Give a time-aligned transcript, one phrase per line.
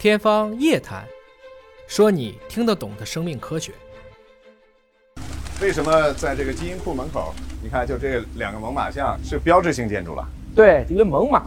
[0.00, 1.04] 天方夜谭，
[1.86, 3.70] 说你听得懂的生命科学。
[5.60, 10.26] 为什么在这个基因库门口，你看就这两个猛犸象是标志性建筑了？
[10.56, 11.42] 对，因为猛犸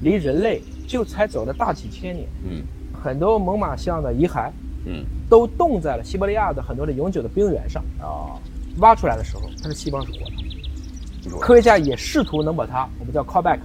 [0.00, 2.62] 离人类就才走了大几千年，嗯
[3.02, 4.48] 很多猛犸象的遗骸
[4.86, 7.82] 嗯都冻在了西伯利亚的很多的永久的冰原上。
[8.00, 8.38] 啊，
[8.78, 11.36] 挖出来的时候，它的细胞是活的。
[11.40, 13.58] 科学家也试图能把它，我们叫 callback。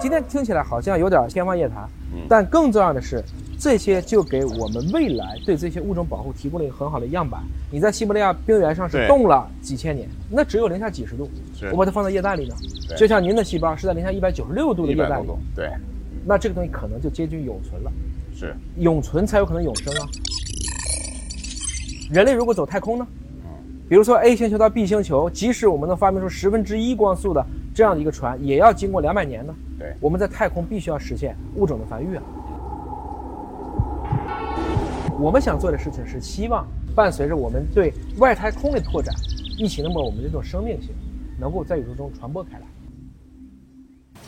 [0.00, 3.22] 今天听起来好像有点天方夜谭，嗯但更重要的是，
[3.58, 7.42] 这些就给我们未来对这些物种保护提供了一个很好的样板。
[7.70, 11.28] 你在西伯利亚冰原上是冻了几千年，那只有零下几十度，
[11.72, 12.54] 我把它放在液氮里呢，
[12.96, 15.70] 就像您的细胞是在零下一百九十六度的液氮里对，
[16.24, 17.90] 那这个东西可能就接近永存了。
[18.34, 20.06] 是永存才有可能永生啊。
[22.12, 23.06] 人类如果走太空呢？
[23.88, 27.44] 比如说 A 星球到 B 星球，即使我们能发明出十分之一光速的
[27.78, 29.54] 这样的一个船，也要经过两百年呢。
[29.78, 32.22] 对我们在太空必须要实现物种的繁育啊。
[35.16, 39.14] 我们想做的事情是希望伴随着我们对外太空的拓展，
[39.56, 40.90] 一起那么我们这种生命性
[41.38, 42.66] 能够在宇宙中传播开来。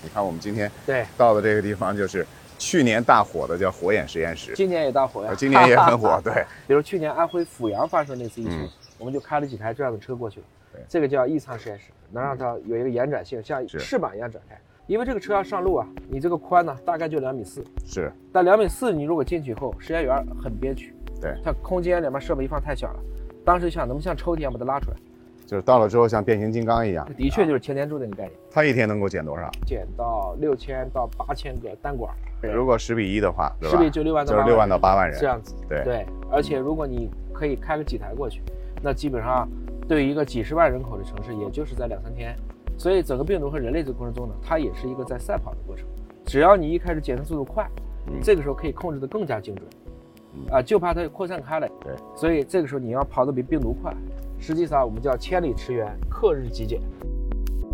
[0.00, 2.24] 你看我们今天对，到的这个地方就是
[2.56, 10.82] 去年大火的叫火眼实验室，今年也大火呀呃，今年也很火， 对，比如去年安徽阜阳发生那次疫情，嗯我们就开了几台这样的车过去了对。
[10.88, 14.58] 这个叫异舱实验室，能让它有一个延展性，像翅膀一样展开。
[14.86, 23.00] 因为这个车要上路啊，你这个宽呢大概就两米四，是，但两米四你如果进去以后，实验员很憋屈，对，它空间里面设备一放太小了。
[23.44, 24.96] 当时想能不能像抽屉一样把它拉出来，
[25.46, 29.48] 就是到了之后像变形金刚一样，的确就是擎天柱那个概念，它一天能够减多少？
[29.64, 32.12] 减到六千到八千个单管，
[32.52, 35.16] 如果十比一的话，十比就六万到八就是六万到八万人。
[35.20, 35.54] 这，样子。
[35.68, 35.84] 对。
[35.84, 38.42] 对，而且如果你可以开个几台过去，
[38.82, 39.48] 那基本上
[39.90, 42.32] 对于一个几十万人口的城市，也就是在两三天。
[42.78, 45.84] 所以整个病毒和人类这个过程中呢，它也是一个在赛跑的过程。
[46.24, 47.68] 只要你一开始检测速度快，
[48.06, 49.66] 嗯这个时候可以控制的更加精准。
[50.48, 51.68] 啊，就怕它扩散开来。
[51.80, 53.92] 对，所以这个时候你要跑得比病毒快。
[54.38, 56.80] 实际上我们叫千里驰援，克日极简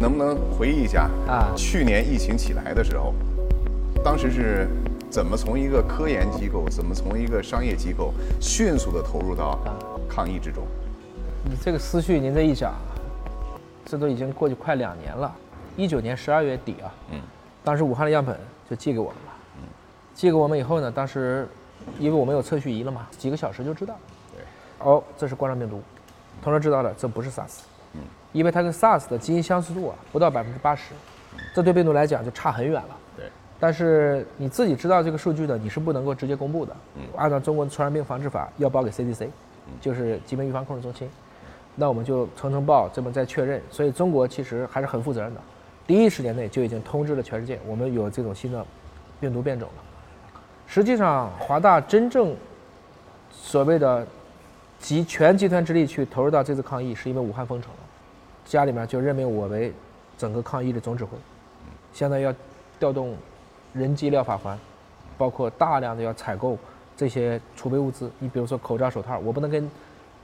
[0.00, 1.52] 能不能回忆一下啊。
[1.54, 3.12] 去年疫情起来的时候，
[4.02, 4.66] 当时是
[5.10, 9.58] 怎么从一个科研机构，怎么从一个商业机构迅速的投入到
[10.08, 10.64] 抗疫之中？
[11.48, 12.74] 你这个思绪您这一讲，
[13.84, 15.32] 这都已经过去快两年了。
[15.76, 17.20] 一九年十二月底啊，嗯，
[17.62, 18.36] 当时武汉的样本
[18.68, 19.62] 就寄给我们了，嗯，
[20.12, 21.46] 寄给我们以后呢，当时
[22.00, 23.94] 因为我们有测序仪了嘛，几个小时就知道，
[24.34, 24.44] 对，
[24.80, 25.80] 哦，这是冠状病毒，
[26.42, 27.60] 同时知道了这不是 SARS，
[27.92, 28.00] 嗯，
[28.32, 30.94] 因为它跟 SARS 的基因相似度啊不到百分之八十，
[31.54, 32.96] 这对病毒来讲就差很远了。
[33.16, 33.26] 对，
[33.60, 36.76] 但是你自己知道这个数据呢，你是不能够直接公布的。
[36.96, 37.02] 嗯。
[37.16, 39.28] 按照中国的传染病防治法，要报给 CDC，
[39.80, 41.08] 就是疾病预防控制中心。
[41.76, 43.62] 那我们就层层报，这么再确认。
[43.70, 45.40] 所以中国其实还是很负责任的，
[45.86, 48.64] 第一时间内就已经通知了全世界，我们有这种新的
[49.20, 49.82] 病毒变种了。
[50.66, 52.34] 实际上，华大真正
[53.30, 54.04] 所谓的
[54.80, 57.78] 集全集团之力去投入到这次抗疫，是因为武汉封城了，
[58.44, 59.72] 家里面就任命我为
[60.18, 61.10] 整个抗疫的总指挥，
[61.92, 62.34] 现在要
[62.80, 63.14] 调动
[63.72, 64.58] 人机料法环，
[65.16, 66.58] 包括大量的要采购
[66.96, 68.10] 这些储备物资。
[68.18, 69.70] 你比如说口罩、手套，我不能跟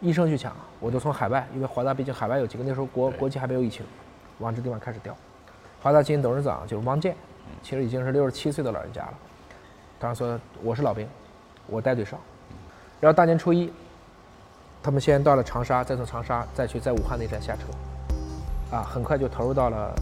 [0.02, 3.86] 医生去抢，我就从海外，因为华大毕竟海外有几个，那时候国国际还没有疫情，
[4.40, 5.16] 往这地方开始调。
[5.80, 7.14] 华大基因董事长就是汪建，
[7.62, 9.14] 其实已经是六十七岁的老人家了。
[10.00, 11.06] 当时说我是老兵，
[11.68, 12.18] 我带队上，
[13.00, 13.72] 然后大年初一，
[14.82, 19.94] 他们先到了长沙，再从长沙再去在武汉那站下车，啊，很快就投入到了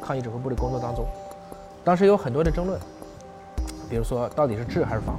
[0.00, 1.04] 抗疫指挥部的工作当中。
[1.82, 2.78] 当时有很多的争论，
[3.88, 5.18] 比如说到底是治还是防，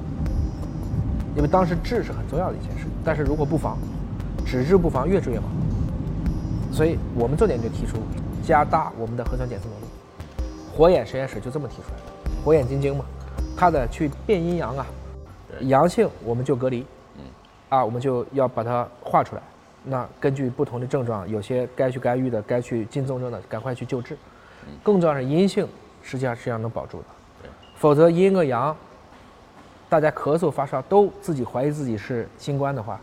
[1.35, 3.77] 因为当时治是很重要的一件事，但是如果不防，
[4.51, 6.73] 只治不防，越治越麻烦。
[6.73, 7.99] 所以我们重点就提出
[8.43, 9.85] 加大我们的核酸检测能力。
[10.75, 13.05] 火眼实验室就这么提出来的，火眼金睛嘛，
[13.55, 14.85] 它的去辨阴阳啊，
[15.61, 16.85] 阳性我们就隔离，
[17.15, 17.23] 嗯，
[17.69, 19.41] 啊，我们就要把它画出来。
[19.85, 24.17] 那根据不同的症状，有些该去干预的，该去进重症的，赶快去救治。
[24.83, 25.65] 更重要是阴性，
[26.03, 27.05] 实际上是要能保住的。
[27.77, 28.75] 否则阴个阳，
[29.87, 32.99] 大家咳嗽发烧都自己怀疑自己是新冠的话，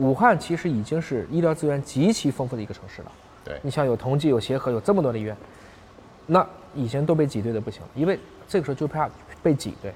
[0.00, 3.12] 武汉其实已经是医疗资源极其丰富的一个城市了。
[3.44, 5.36] 对你像有同济、有协和，有这么多的医院，
[6.26, 6.44] 那
[6.74, 8.18] 以前都被挤兑的不行了，因为
[8.48, 9.08] 这个时候就怕
[9.42, 9.92] 被挤兑。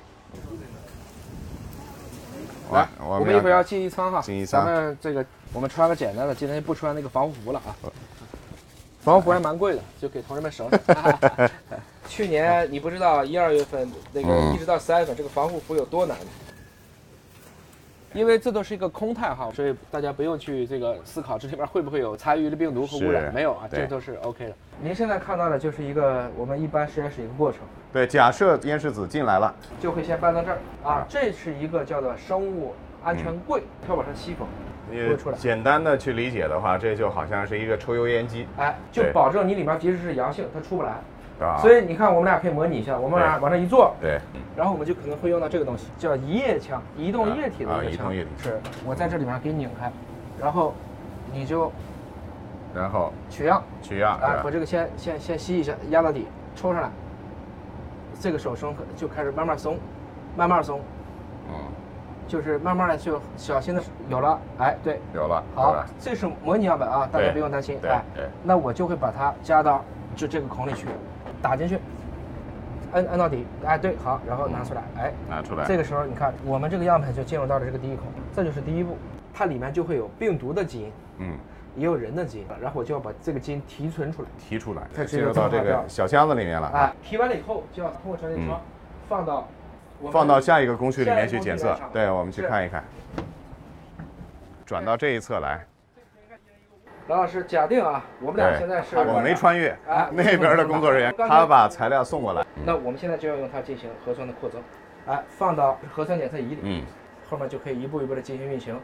[2.71, 7.77] 来，我们们一会儿要进一仓哈，进一舱咱们这个我们穿个简单的，今天不穿那个防护服了啊。
[9.01, 10.81] 防护服还蛮贵的，就给同志们省省。
[12.09, 16.17] 去年你不知道一二月份那个嗯一直到三月份，这个防护服有多难。
[18.15, 24.55] 因为这都是一个空态哈，所以大家不用去这个思考这里边会不会有残余的病毒和污染，没有啊，这都是 OK 的。
[24.81, 27.61] 您现在看到的就是一个我们一般实验室一个过程，
[27.93, 30.59] 对，假设烟拭子进来了，就会先搬到这儿。
[30.85, 32.73] 啊，这是一个叫做生物
[33.03, 34.47] 安全柜，它往上吸风，
[34.89, 35.37] 不会出来。
[35.37, 40.93] 简单的去理解的话，这就好像是一个抽油烟机，哎，就保证你里面即使是阳性，它出不来。
[41.39, 41.59] 对吧？
[41.61, 44.21] 所以你看，我们俩可以模拟一下，我们俩对往那一坐，对，
[44.57, 47.97] 然后我们就可能会用到这个东西，叫移液枪，移动液体的啊一个枪。
[47.97, 49.91] 移动液体是我在这里面给你拧开，
[50.41, 50.75] 然后
[51.33, 51.71] 你就
[52.75, 54.41] 然后取样，取样，哎，对吧？
[54.45, 56.91] 把这个先先先吸一下，压到底，抽上来。
[58.21, 59.77] 这个手松就开始慢慢松，
[60.37, 60.81] 慢慢松，
[61.49, 61.55] 嗯，
[62.29, 69.85] 就是慢慢的就小心的有了，哎，对，有了，好，这是模拟样本啊，大家不用担心，对哎对，那我就会把它加到
[70.15, 70.87] 就这个孔里去，
[71.45, 71.79] 打进去，
[72.93, 78.97] 摁摁到底，哎，对，好，然后拿出来，哎，拿出来，这个时候你看，我们这个样本就进入到了这个第一孔，这就是第一步，
[79.35, 81.37] 它里面就会有病毒的基因，嗯，
[81.77, 88.59] 也有人的基因，然后我就要把这个基因提存出来，提出来，再进入到这个小箱子里面了，哎，提完了以后就要通过传递窗
[89.07, 89.47] 放到
[90.01, 92.83] 我放到下一个工序里面去检测对，我们去看一看，
[94.65, 95.67] 转到这一侧来，
[97.07, 104.63] 郎老师，假定啊，我们俩现在是，我没穿越哎， 那边的工作人员他把材料送过来，那我们现在就要用它进行核酸的扩增，
[105.07, 106.83] 哎，放到核酸检测仪里，嗯，
[107.29, 108.81] 后面就可以一步一步的进行运行。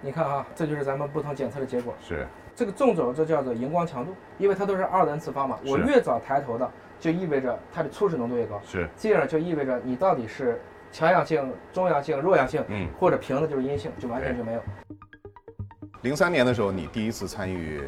[0.00, 1.92] 你看啊，这就是咱们不同检测的结果。
[2.00, 2.26] 是，
[2.56, 6.66] 这个纵轴这叫做荧光强度，因为它都是二 n 次方嘛，我越早抬头的，
[6.98, 10.58] 就意味着它的初始浓度越高，是，进而就意味着你到底是
[10.90, 14.62] 强阳性、中阳性、弱阳性，嗯或者平的就是阴性，就完全就没有。
[16.02, 17.86] 零三年的时候，你第一次参与，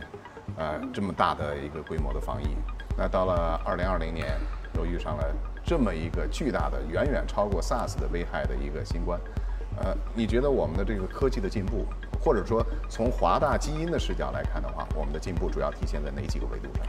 [0.59, 2.49] 呃，这么大的一个规模的防疫。
[2.97, 4.39] 那到了二零二零年，
[4.77, 9.19] 又遇上了这么一个巨大的、远远超过 SARS 的危害的一个新冠。
[9.79, 11.87] 呃，你觉得我们的这个科技的进步，
[12.23, 16.87] 或者说从华大基因的视角来看的话，我们的进步主要体现在哪几个维度上？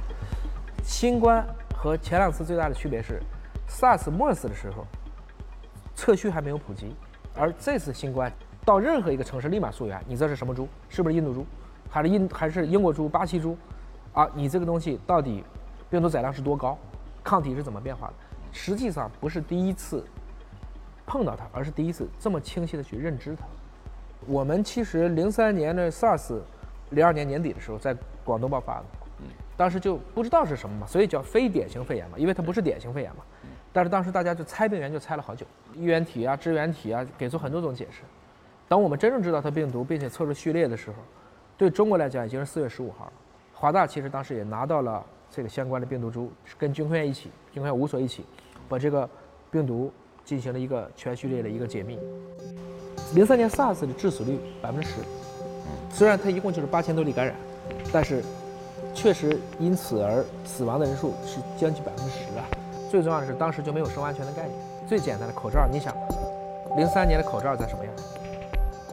[0.83, 3.21] 新冠和前两次最大的区别是
[3.69, 4.85] ，SARS、MERS 的时候，
[5.95, 6.93] 测序还没有普及，
[7.33, 8.29] 而这次新冠
[8.65, 10.67] 到任何一个城市立马溯源，你这是什么猪？
[10.89, 11.45] 是不是印度猪？
[11.89, 13.57] 还是印还是英国猪、巴西猪？
[14.13, 15.43] 啊，你这个东西到底
[15.89, 16.77] 病毒载量是多高？
[17.23, 18.13] 抗体是怎么变化的？
[18.51, 20.05] 实际上不是第一次
[21.05, 23.45] 碰到它，而是第一次这么清晰的去认知它。
[24.25, 26.39] 我们其实零三年的 SARS，
[26.91, 28.85] 零二年年底的时候在广东爆发的，
[29.57, 33.23] 当时就不知道是什么嘛，所以叫非典型肺炎嘛，因为它不是典型肺炎嘛。
[33.73, 38.03] 但是当时大家就猜病源就猜了好久，衣原体啊、支原体啊，给出很多种解释。
[38.67, 40.95] 当我们真正知道它病毒，并且测出序列的时候，
[41.57, 43.13] 对中国来讲已经是四月十五号了。
[43.53, 48.25] 华大其实当时也拿到了这个相关的病毒株，跟军科院一起、军科院五所一起，
[48.67, 49.07] 把这个
[49.51, 49.91] 病毒
[50.25, 51.99] 进行了一个全序列的一个解密。
[53.13, 54.95] 零三年 SARS 的致死率百分之十，
[55.89, 57.35] 虽然它一共就是八千多例感染，
[57.91, 58.23] 但是
[58.93, 62.45] 确实因此而死亡的人数是将近百分之十啊。
[62.89, 64.59] 最重要的是，当时就没有生物安全的概念。
[64.87, 65.95] 最简单的口罩，你想，
[66.75, 67.93] 零三年的口罩在什么样？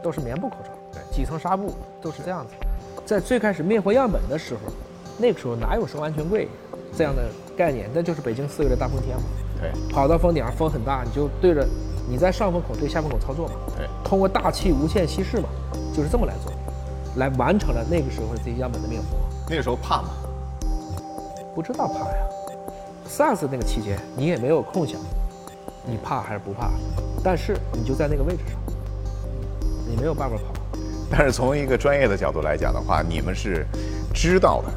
[0.01, 2.53] 都是棉布口罩，对几层纱布都是这样子。
[3.05, 4.61] 在最开始灭活样本的时候，
[5.17, 6.47] 那个时候哪有什么安全柜
[6.95, 7.23] 这样的
[7.57, 7.89] 概念？
[7.93, 9.23] 那就是北京四月的大风天嘛，
[9.59, 11.67] 对跑到峰顶上风很大，你就对着
[12.09, 15.49] 你在上风口对下风口操作嘛，对，通过大气无限稀释嘛，
[15.95, 16.51] 就是这么来做，
[17.17, 19.17] 来完成了那个时候这些样本的灭活。
[19.49, 20.09] 那个时候怕吗？
[21.53, 22.27] 不知道怕呀。
[23.09, 24.97] SARS 那个期间你也没有空想，
[25.85, 26.69] 你怕还是不怕，
[27.21, 28.57] 但是你就在那个位置上，
[29.91, 30.53] 你没有办法跑。
[31.09, 33.65] 但是从一个专业的角度来讲的话，你们是
[34.13, 34.71] 知道的，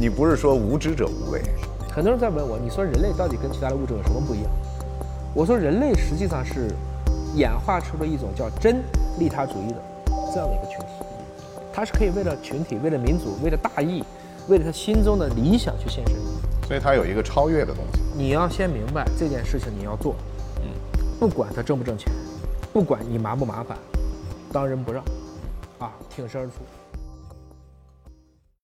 [0.00, 1.42] 你不是说无知者无畏。
[1.94, 4.50] 很多人在问我，你说人类到底跟其他的物种有什么不一样？
[5.34, 6.70] 我说人类实际上是
[7.34, 8.82] 演化出了一种叫真
[9.18, 9.82] 利他主义的
[10.32, 11.04] 这样的一个群体，
[11.72, 14.02] 它是可以为了群体、为了民族、为了大义、
[14.48, 16.20] 为了他心中的理想去献身的。
[16.66, 18.00] 所以它有一个超越的东西。
[18.16, 20.14] 你要先明白这件事情你要做，
[20.62, 20.70] 嗯，
[21.20, 22.10] 不管它挣不挣钱，
[22.72, 23.76] 不管你麻不麻烦，
[24.54, 25.02] 当仁不让，
[25.80, 26.52] 啊，挺身而出。